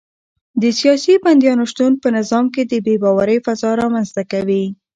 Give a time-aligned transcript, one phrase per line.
[0.61, 4.63] د سیاسي بندیانو شتون په نظام کې د بې باورۍ فضا رامنځته کوي.